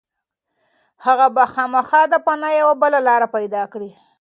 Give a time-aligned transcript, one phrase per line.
[1.05, 3.89] هغه به خامخا د پناه یوه بله لاره پيدا کړي.